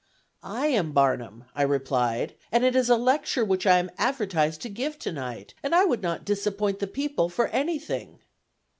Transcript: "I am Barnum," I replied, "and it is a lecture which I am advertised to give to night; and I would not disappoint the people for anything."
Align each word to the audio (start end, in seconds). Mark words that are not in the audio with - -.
"I 0.41 0.65
am 0.65 0.93
Barnum," 0.93 1.43
I 1.53 1.61
replied, 1.61 2.33
"and 2.51 2.63
it 2.63 2.75
is 2.75 2.89
a 2.89 2.95
lecture 2.95 3.45
which 3.45 3.67
I 3.67 3.77
am 3.77 3.91
advertised 3.99 4.61
to 4.61 4.67
give 4.69 4.97
to 4.97 5.11
night; 5.11 5.53
and 5.61 5.75
I 5.75 5.85
would 5.85 6.01
not 6.01 6.25
disappoint 6.25 6.79
the 6.79 6.87
people 6.87 7.29
for 7.29 7.49
anything." 7.49 8.17